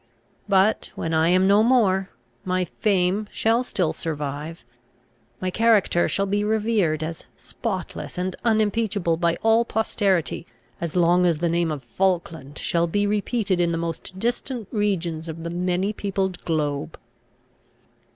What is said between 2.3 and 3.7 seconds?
my fame shall